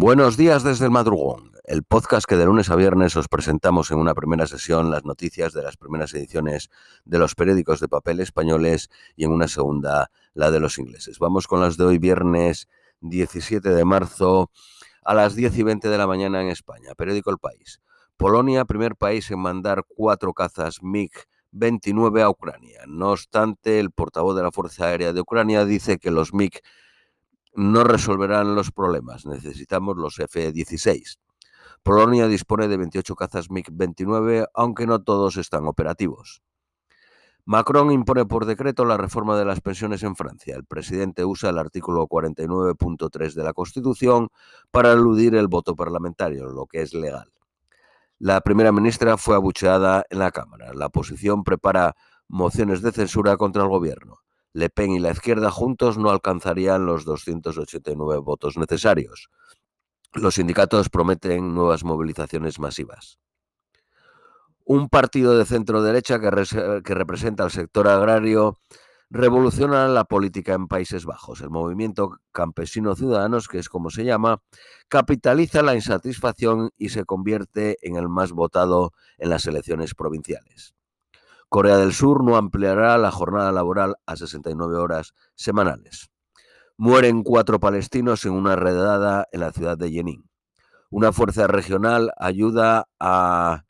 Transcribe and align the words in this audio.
Buenos 0.00 0.36
días 0.36 0.62
desde 0.62 0.84
el 0.84 0.92
madrugón, 0.92 1.50
el 1.64 1.82
podcast 1.82 2.24
que 2.24 2.36
de 2.36 2.44
lunes 2.44 2.70
a 2.70 2.76
viernes 2.76 3.16
os 3.16 3.26
presentamos 3.26 3.90
en 3.90 3.98
una 3.98 4.14
primera 4.14 4.46
sesión 4.46 4.92
las 4.92 5.04
noticias 5.04 5.52
de 5.52 5.60
las 5.64 5.76
primeras 5.76 6.14
ediciones 6.14 6.70
de 7.04 7.18
los 7.18 7.34
periódicos 7.34 7.80
de 7.80 7.88
papel 7.88 8.20
españoles 8.20 8.90
y 9.16 9.24
en 9.24 9.32
una 9.32 9.48
segunda 9.48 10.12
la 10.34 10.52
de 10.52 10.60
los 10.60 10.78
ingleses. 10.78 11.18
Vamos 11.18 11.48
con 11.48 11.60
las 11.60 11.76
de 11.76 11.84
hoy 11.84 11.98
viernes 11.98 12.68
17 13.00 13.70
de 13.70 13.84
marzo 13.84 14.52
a 15.02 15.14
las 15.14 15.34
10 15.34 15.58
y 15.58 15.62
20 15.64 15.88
de 15.88 15.98
la 15.98 16.06
mañana 16.06 16.42
en 16.42 16.48
España. 16.50 16.94
Periódico 16.96 17.32
El 17.32 17.38
País. 17.38 17.80
Polonia, 18.16 18.66
primer 18.66 18.94
país 18.94 19.28
en 19.32 19.40
mandar 19.40 19.82
cuatro 19.84 20.32
cazas 20.32 20.80
MiG-29 20.80 22.22
a 22.22 22.30
Ucrania. 22.30 22.82
No 22.86 23.10
obstante, 23.10 23.80
el 23.80 23.90
portavoz 23.90 24.36
de 24.36 24.44
la 24.44 24.52
Fuerza 24.52 24.86
Aérea 24.86 25.12
de 25.12 25.22
Ucrania 25.22 25.64
dice 25.64 25.98
que 25.98 26.12
los 26.12 26.32
MiG 26.32 26.60
no 27.54 27.84
resolverán 27.84 28.54
los 28.54 28.70
problemas. 28.70 29.26
Necesitamos 29.26 29.96
los 29.96 30.18
F-16. 30.18 31.18
Polonia 31.82 32.26
dispone 32.26 32.68
de 32.68 32.76
28 32.76 33.14
cazas 33.14 33.50
MiG-29, 33.50 34.48
aunque 34.54 34.86
no 34.86 35.02
todos 35.02 35.36
están 35.36 35.66
operativos. 35.66 36.42
Macron 37.44 37.90
impone 37.90 38.26
por 38.26 38.44
decreto 38.44 38.84
la 38.84 38.98
reforma 38.98 39.38
de 39.38 39.46
las 39.46 39.62
pensiones 39.62 40.02
en 40.02 40.16
Francia. 40.16 40.54
El 40.54 40.66
presidente 40.66 41.24
usa 41.24 41.48
el 41.48 41.56
artículo 41.56 42.06
49.3 42.06 43.32
de 43.32 43.42
la 43.42 43.54
Constitución 43.54 44.28
para 44.70 44.92
eludir 44.92 45.34
el 45.34 45.48
voto 45.48 45.74
parlamentario, 45.74 46.46
lo 46.48 46.66
que 46.66 46.82
es 46.82 46.92
legal. 46.92 47.32
La 48.18 48.42
primera 48.42 48.70
ministra 48.70 49.16
fue 49.16 49.34
abucheada 49.34 50.04
en 50.10 50.18
la 50.18 50.30
Cámara. 50.30 50.74
La 50.74 50.86
oposición 50.86 51.42
prepara 51.42 51.96
mociones 52.28 52.82
de 52.82 52.92
censura 52.92 53.38
contra 53.38 53.62
el 53.62 53.68
gobierno. 53.70 54.18
Le 54.58 54.70
Pen 54.70 54.90
y 54.90 54.98
la 54.98 55.12
izquierda 55.12 55.52
juntos 55.52 55.98
no 55.98 56.10
alcanzarían 56.10 56.84
los 56.84 57.04
289 57.04 58.18
votos 58.18 58.58
necesarios. 58.58 59.30
Los 60.14 60.34
sindicatos 60.34 60.88
prometen 60.88 61.54
nuevas 61.54 61.84
movilizaciones 61.84 62.58
masivas. 62.58 63.20
Un 64.64 64.88
partido 64.88 65.38
de 65.38 65.44
centro 65.44 65.80
derecha 65.80 66.18
que, 66.18 66.82
que 66.84 66.94
representa 66.94 67.44
al 67.44 67.52
sector 67.52 67.86
agrario 67.86 68.58
revoluciona 69.10 69.86
la 69.86 70.04
política 70.04 70.54
en 70.54 70.66
Países 70.66 71.04
Bajos. 71.04 71.40
El 71.40 71.50
movimiento 71.50 72.18
Campesino 72.32 72.96
Ciudadanos, 72.96 73.46
que 73.46 73.60
es 73.60 73.68
como 73.68 73.90
se 73.90 74.04
llama, 74.04 74.42
capitaliza 74.88 75.62
la 75.62 75.76
insatisfacción 75.76 76.70
y 76.76 76.88
se 76.88 77.04
convierte 77.04 77.78
en 77.82 77.94
el 77.94 78.08
más 78.08 78.32
votado 78.32 78.92
en 79.18 79.30
las 79.30 79.46
elecciones 79.46 79.94
provinciales. 79.94 80.74
Corea 81.48 81.78
del 81.78 81.94
Sur 81.94 82.24
no 82.24 82.36
ampliará 82.36 82.98
la 82.98 83.10
jornada 83.10 83.52
laboral 83.52 83.96
a 84.06 84.16
69 84.16 84.76
horas 84.76 85.14
semanales. 85.34 86.10
Mueren 86.76 87.22
cuatro 87.22 87.58
palestinos 87.58 88.24
en 88.26 88.32
una 88.32 88.54
redada 88.54 89.26
en 89.32 89.40
la 89.40 89.52
ciudad 89.52 89.78
de 89.78 89.90
Jenin. 89.90 90.28
Una 90.90 91.12
fuerza 91.12 91.46
regional 91.46 92.12
ayuda 92.18 92.88
a 93.00 93.64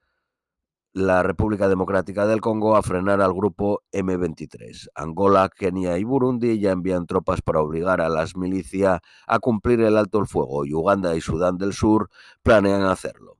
la 0.92 1.22
República 1.22 1.68
Democrática 1.68 2.26
del 2.26 2.40
Congo 2.40 2.76
a 2.76 2.82
frenar 2.82 3.20
al 3.20 3.32
grupo 3.32 3.82
M23. 3.92 4.88
Angola, 4.94 5.48
Kenia 5.48 5.96
y 5.98 6.04
Burundi 6.04 6.58
ya 6.58 6.72
envían 6.72 7.06
tropas 7.06 7.42
para 7.42 7.60
obligar 7.60 8.00
a 8.00 8.08
las 8.08 8.36
milicias 8.36 9.00
a 9.26 9.38
cumplir 9.38 9.80
el 9.80 9.96
alto 9.96 10.18
el 10.18 10.26
fuego 10.26 10.64
y 10.64 10.74
Uganda 10.74 11.14
y 11.14 11.20
Sudán 11.20 11.58
del 11.58 11.72
Sur 11.72 12.10
planean 12.42 12.82
hacerlo. 12.82 13.37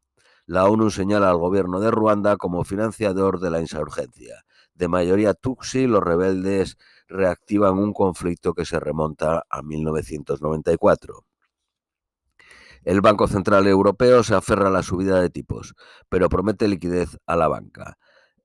La 0.49 0.65
ONU 0.65 0.89
señala 0.89 1.29
al 1.29 1.37
gobierno 1.37 1.79
de 1.79 1.91
Ruanda 1.91 2.39
como 2.39 2.65
financiador 2.65 3.39
de 3.39 3.51
la 3.51 3.61
insurgencia. 3.61 4.47
De 4.73 4.89
mayoría 4.89 5.35
Tutsi, 5.35 5.87
los 5.87 6.03
rebeldes 6.03 6.79
reactivan 7.07 7.77
un 7.77 7.93
conflicto 7.93 8.55
que 8.55 8.65
se 8.65 8.81
remonta 8.81 9.45
a 9.51 9.61
1994. 9.61 11.27
El 12.83 13.03
Banco 13.03 13.29
Central 13.29 13.67
Europeo 13.67 14.23
se 14.23 14.35
aferra 14.35 14.69
a 14.69 14.71
la 14.71 14.83
subida 14.83 15.21
de 15.21 15.29
tipos, 15.29 15.75
pero 16.09 16.31
promete 16.31 16.67
liquidez 16.67 17.19
a 17.27 17.37
la 17.37 17.49
banca. 17.49 17.99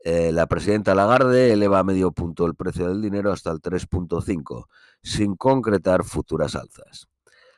Eh, 0.03 0.33
la 0.33 0.47
presidenta 0.47 0.95
Lagarde 0.95 1.53
eleva 1.53 1.79
a 1.79 1.85
medio 1.85 2.11
punto 2.11 2.45
el 2.45 2.55
precio 2.55 2.89
del 2.89 3.01
dinero 3.01 3.31
hasta 3.31 3.49
el 3.49 3.61
3.5, 3.61 4.65
sin 5.01 5.37
concretar 5.37 6.03
futuras 6.03 6.55
alzas. 6.55 7.07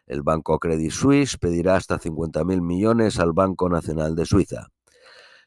El 0.06 0.22
banco 0.22 0.60
Credit 0.60 0.92
Suisse 0.92 1.38
pedirá 1.38 1.76
hasta 1.76 2.00
50.000 2.00 2.62
millones 2.62 3.20
al 3.20 3.34
Banco 3.34 3.70
Nacional 3.70 4.16
de 4.16 4.26
Suiza. 4.26 4.68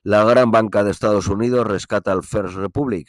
La 0.03 0.25
gran 0.25 0.51
banca 0.51 0.85
de 0.85 0.91
Estados 0.91 1.29
Unidos 1.29 1.67
rescata 1.67 2.13
al 2.13 2.25
First 2.25 2.57
Republic 2.57 3.09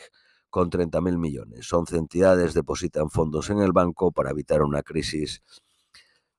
con 0.49 0.69
30.000 0.69 1.17
millones. 1.17 1.71
11 1.71 1.97
entidades 1.97 2.53
depositan 2.53 3.09
fondos 3.09 3.49
en 3.49 3.59
el 3.59 3.71
banco 3.71 4.11
para 4.11 4.31
evitar 4.31 4.61
una 4.61 4.83
crisis 4.83 5.41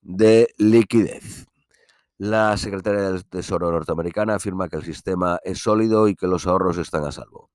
de 0.01 0.49
liquidez. 0.59 1.47
La 2.19 2.57
secretaria 2.57 3.11
del 3.11 3.25
Tesoro 3.25 3.73
norteamericana 3.73 4.35
afirma 4.35 4.69
que 4.69 4.77
el 4.77 4.85
sistema 4.85 5.39
es 5.43 5.59
sólido 5.59 6.09
y 6.09 6.15
que 6.15 6.27
los 6.27 6.47
ahorros 6.47 6.77
están 6.79 7.05
a 7.05 7.13
salvo. 7.13 7.51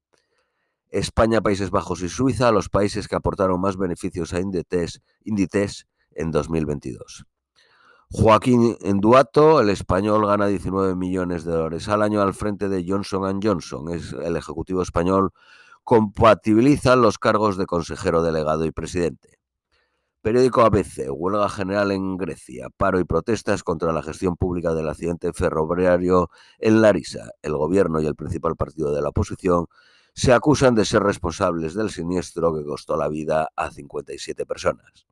España, 0.89 1.41
Países 1.41 1.71
Bajos 1.71 2.01
y 2.01 2.09
Suiza, 2.09 2.51
los 2.51 2.69
países 2.69 3.07
que 3.07 3.15
aportaron 3.15 3.59
más 3.61 3.77
beneficios 3.77 4.33
a 4.33 4.39
Inditex, 4.39 5.85
en 6.11 6.31
2022. 6.31 7.25
Joaquín 8.11 8.77
Enduato, 8.81 9.59
el 9.59 9.69
español, 9.69 10.25
gana 10.25 10.47
19 10.47 10.95
millones 10.95 11.43
de 11.43 11.51
dólares 11.51 11.87
al 11.89 12.01
año 12.01 12.21
al 12.21 12.33
frente 12.33 12.69
de 12.69 12.85
Johnson 12.87 13.39
Johnson. 13.41 13.93
Es 13.93 14.13
el 14.13 14.37
ejecutivo 14.37 14.81
español 14.81 15.31
compatibiliza 15.83 16.95
los 16.95 17.17
cargos 17.17 17.57
de 17.57 17.65
consejero 17.65 18.23
delegado 18.23 18.65
y 18.65 18.71
presidente. 18.71 19.39
Periódico 20.21 20.61
ABC, 20.61 21.07
huelga 21.11 21.49
general 21.49 21.91
en 21.91 22.17
Grecia, 22.17 22.69
paro 22.75 22.99
y 22.99 23.03
protestas 23.03 23.63
contra 23.63 23.93
la 23.93 24.01
gestión 24.01 24.37
pública 24.37 24.73
del 24.73 24.89
accidente 24.89 25.31
ferroviario 25.33 26.29
en 26.57 26.81
Larisa. 26.81 27.29
El 27.43 27.55
gobierno 27.55 28.01
y 28.01 28.07
el 28.07 28.15
principal 28.15 28.55
partido 28.55 28.91
de 28.91 29.03
la 29.03 29.09
oposición 29.09 29.67
se 30.15 30.33
acusan 30.33 30.73
de 30.73 30.85
ser 30.85 31.03
responsables 31.03 31.75
del 31.75 31.91
siniestro 31.91 32.55
que 32.55 32.63
costó 32.63 32.97
la 32.97 33.07
vida 33.07 33.49
a 33.55 33.69
57 33.69 34.45
personas. 34.47 35.05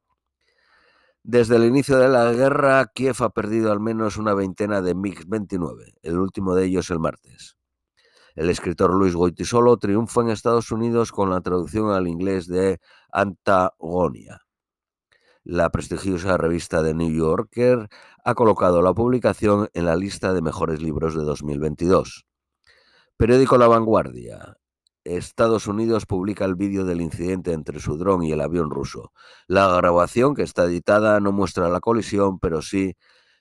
Desde 1.25 1.55
el 1.55 1.63
inicio 1.63 1.97
de 1.99 2.09
la 2.09 2.33
guerra, 2.33 2.85
Kiev 2.93 3.15
ha 3.21 3.29
perdido 3.29 3.71
al 3.71 3.79
menos 3.79 4.17
una 4.17 4.33
veintena 4.33 4.81
de 4.81 4.93
MiG-29, 4.93 5.93
el 6.01 6.19
último 6.19 6.53
de 6.53 6.65
ellos 6.65 6.91
el 6.91 6.99
martes. 6.99 7.55
El 8.35 8.49
escritor 8.49 8.93
Luis 8.93 9.15
Goitisolo 9.15 9.77
triunfa 9.77 10.19
en 10.19 10.31
Estados 10.31 10.69
Unidos 10.69 11.13
con 11.13 11.29
la 11.29 11.39
traducción 11.39 11.91
al 11.91 12.09
inglés 12.09 12.47
de 12.47 12.81
Antagonia. 13.09 14.41
La 15.45 15.69
prestigiosa 15.69 16.35
revista 16.35 16.83
The 16.83 16.93
New 16.93 17.11
Yorker 17.11 17.87
ha 18.25 18.35
colocado 18.35 18.81
la 18.81 18.93
publicación 18.93 19.69
en 19.73 19.85
la 19.85 19.95
lista 19.95 20.33
de 20.33 20.41
mejores 20.41 20.81
libros 20.81 21.15
de 21.15 21.23
2022. 21.23 22.25
Periódico 23.15 23.57
La 23.57 23.67
Vanguardia. 23.69 24.57
Estados 25.03 25.67
Unidos 25.67 26.05
publica 26.05 26.45
el 26.45 26.55
vídeo 26.55 26.85
del 26.85 27.01
incidente 27.01 27.53
entre 27.53 27.79
su 27.79 27.97
dron 27.97 28.23
y 28.23 28.31
el 28.31 28.41
avión 28.41 28.69
ruso. 28.69 29.11
La 29.47 29.67
grabación, 29.75 30.35
que 30.35 30.43
está 30.43 30.63
editada, 30.63 31.19
no 31.19 31.31
muestra 31.31 31.69
la 31.69 31.79
colisión, 31.79 32.39
pero 32.39 32.61
sí 32.61 32.95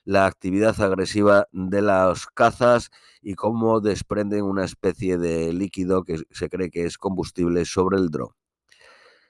la 0.05 0.25
actividad 0.25 0.79
agresiva 0.81 1.47
de 1.51 1.81
las 1.81 2.27
cazas 2.27 2.91
y 3.21 3.35
cómo 3.35 3.79
desprenden 3.79 4.43
una 4.43 4.65
especie 4.65 5.17
de 5.17 5.53
líquido 5.53 6.03
que 6.03 6.21
se 6.31 6.49
cree 6.49 6.69
que 6.69 6.85
es 6.85 6.97
combustible 6.97 7.63
sobre 7.65 7.97
el 7.97 8.09
dron. 8.09 8.29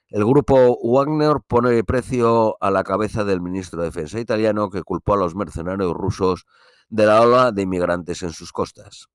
El 0.10 0.26
grupo 0.26 0.78
Wagner 0.84 1.38
pone 1.48 1.84
precio 1.84 2.58
a 2.62 2.70
la 2.70 2.84
cabeza 2.84 3.24
del 3.24 3.42
ministro 3.42 3.82
de 3.82 3.88
Defensa 3.88 4.20
italiano 4.20 4.70
que 4.70 4.84
culpó 4.84 5.14
a 5.14 5.18
los 5.18 5.36
mercenarios 5.36 5.94
rusos 5.94 6.46
de 6.90 7.06
la 7.06 7.22
ola 7.22 7.52
de 7.52 7.64
inmigrantes 7.64 8.22
en 8.22 8.32
sus 8.32 8.52
costas. 8.52 9.08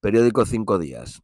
Periódico 0.00 0.46
Cinco 0.46 0.78
Días. 0.78 1.22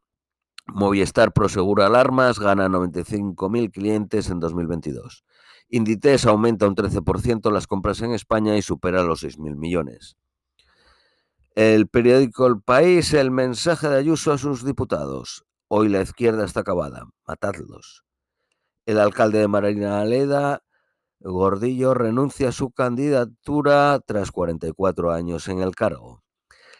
Movistar 0.66 1.32
Prosegura 1.32 1.86
Alarmas 1.86 2.38
gana 2.38 2.68
95.000 2.68 3.70
clientes 3.72 4.30
en 4.30 4.40
2022. 4.40 5.24
Inditex 5.68 6.26
aumenta 6.26 6.66
un 6.66 6.76
13% 6.76 7.50
las 7.50 7.66
compras 7.66 8.00
en 8.02 8.12
España 8.12 8.56
y 8.56 8.62
supera 8.62 9.02
los 9.02 9.24
6.000 9.24 9.56
millones. 9.56 10.16
El 11.54 11.88
periódico 11.88 12.47
El 12.47 12.62
País, 12.62 13.12
el 13.12 13.30
mensaje 13.30 13.88
de 13.88 13.98
Ayuso 13.98 14.32
a 14.32 14.38
sus 14.38 14.64
diputados. 14.64 15.44
Hoy 15.68 15.88
la 15.88 16.03
izquierda 16.03 16.44
está 16.44 16.60
acabada, 16.60 17.06
matadlos. 17.26 18.04
El 18.86 18.98
alcalde 18.98 19.38
de 19.38 19.48
Marina 19.48 20.00
Aleda, 20.00 20.62
Gordillo, 21.20 21.94
renuncia 21.94 22.48
a 22.48 22.53
su 22.53 22.70
candidatura 22.70 24.00
tras 24.04 24.32
44 24.32 25.12
años 25.12 25.48
en 25.48 25.60
el 25.60 25.74
cargo. 25.74 26.22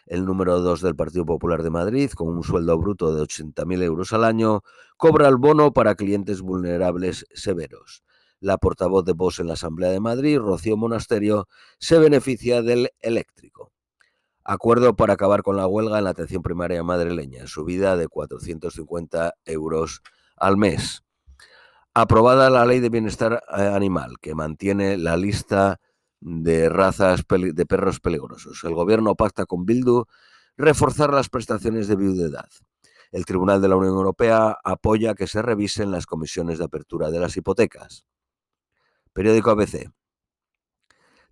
El 0.05 0.25
número 0.25 0.59
2 0.59 0.81
del 0.81 0.95
Partido 0.95 1.25
Popular 1.25 1.63
de 1.63 1.69
Madrid, 1.69 2.11
con 2.11 2.29
un 2.29 2.43
sueldo 2.43 2.77
bruto 2.77 3.13
de 3.13 3.21
80.000 3.21 3.83
euros 3.83 4.13
al 4.13 4.23
año, 4.23 4.61
cobra 4.97 5.27
el 5.27 5.37
bono 5.37 5.73
para 5.73 5.95
clientes 5.95 6.41
vulnerables 6.41 7.25
severos. 7.33 8.03
La 8.39 8.57
portavoz 8.57 9.05
de 9.05 9.13
Vox 9.13 9.39
en 9.39 9.47
la 9.47 9.53
Asamblea 9.53 9.91
de 9.91 9.99
Madrid, 9.99 10.39
Rocío 10.39 10.75
Monasterio, 10.75 11.47
se 11.79 11.97
beneficia 11.99 12.61
del 12.61 12.89
eléctrico. 12.99 13.71
Acuerdo 14.43 14.95
para 14.95 15.13
acabar 15.13 15.43
con 15.43 15.55
la 15.55 15.67
huelga 15.67 15.97
en 15.97 16.03
la 16.03 16.09
atención 16.09 16.43
primaria 16.43 16.83
madrileña, 16.83 17.47
subida 17.47 17.95
de 17.95 18.07
450 18.07 19.33
euros 19.45 20.01
al 20.35 20.57
mes 20.57 21.03
aprobada 21.93 22.49
la 22.49 22.65
Ley 22.65 22.79
de 22.79 22.89
Bienestar 22.89 23.43
eh, 23.55 23.61
Animal, 23.61 24.15
que 24.19 24.35
mantiene 24.35 24.97
la 24.97 25.15
lista 25.17 25.79
de 26.23 26.69
razas 26.69 27.25
de 27.27 27.65
perros 27.65 27.99
peligrosos. 27.99 28.63
El 28.63 28.73
gobierno 28.73 29.15
pacta 29.15 29.45
con 29.45 29.65
Bildu 29.65 30.05
reforzar 30.55 31.11
las 31.13 31.29
prestaciones 31.29 31.87
de 31.87 31.95
viudedad. 31.95 32.47
El 33.11 33.25
Tribunal 33.25 33.61
de 33.61 33.67
la 33.67 33.75
Unión 33.75 33.93
Europea 33.93 34.57
apoya 34.63 35.15
que 35.15 35.27
se 35.27 35.41
revisen 35.41 35.91
las 35.91 36.05
comisiones 36.05 36.59
de 36.59 36.65
apertura 36.65 37.11
de 37.11 37.19
las 37.19 37.35
hipotecas. 37.35 38.05
Periódico 39.11 39.51
ABC. 39.51 39.91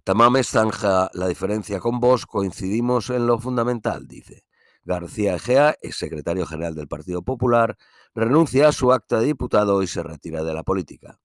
Tamames 0.04 0.48
zanja 0.48 1.10
la 1.14 1.28
diferencia 1.28 1.80
con 1.80 2.00
vos, 2.00 2.26
coincidimos 2.26 3.10
en 3.10 3.28
lo 3.28 3.40
fundamental, 3.40 4.08
dice. 4.08 4.44
García 4.84 5.36
Egea, 5.36 5.76
ex 5.82 5.96
secretario 5.96 6.46
general 6.46 6.76
del 6.76 6.88
Partido 6.88 7.22
Popular, 7.22 7.78
renuncia 8.14 8.68
a 8.68 8.72
su 8.72 8.92
acta 8.92 9.20
de 9.20 9.28
diputado 9.28 9.82
y 9.84 9.88
se 9.88 10.04
retira 10.04 10.44
de 10.44 10.54
la 10.54 10.64
política. 10.64 11.20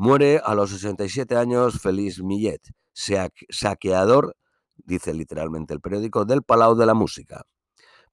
Muere 0.00 0.40
a 0.44 0.54
los 0.54 0.70
67 0.70 1.34
años 1.34 1.80
Félix 1.80 2.22
Millet, 2.22 2.60
saqueador, 2.94 4.36
dice 4.76 5.12
literalmente 5.12 5.74
el 5.74 5.80
periódico, 5.80 6.24
del 6.24 6.44
Palau 6.44 6.76
de 6.76 6.86
la 6.86 6.94
Música. 6.94 7.42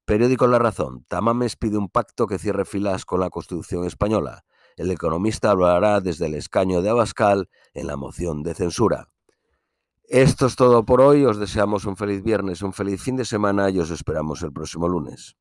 Periódico 0.04 0.48
La 0.48 0.58
Razón. 0.58 1.04
Tamames 1.06 1.54
pide 1.54 1.78
un 1.78 1.88
pacto 1.88 2.26
que 2.26 2.40
cierre 2.40 2.64
filas 2.64 3.04
con 3.04 3.20
la 3.20 3.30
Constitución 3.30 3.84
española. 3.84 4.42
El 4.76 4.90
economista 4.90 5.52
hablará 5.52 6.00
desde 6.00 6.26
el 6.26 6.34
escaño 6.34 6.82
de 6.82 6.90
Abascal 6.90 7.48
en 7.72 7.86
la 7.86 7.94
moción 7.94 8.42
de 8.42 8.54
censura. 8.54 9.12
Esto 10.08 10.46
es 10.46 10.56
todo 10.56 10.84
por 10.84 11.00
hoy. 11.00 11.24
Os 11.24 11.38
deseamos 11.38 11.84
un 11.84 11.96
feliz 11.96 12.20
viernes, 12.24 12.62
un 12.62 12.72
feliz 12.72 13.00
fin 13.00 13.14
de 13.14 13.24
semana 13.24 13.70
y 13.70 13.78
os 13.78 13.92
esperamos 13.92 14.42
el 14.42 14.52
próximo 14.52 14.88
lunes. 14.88 15.36